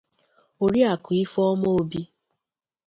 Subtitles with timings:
[0.63, 2.01] Oriakụ Ifeọma Obi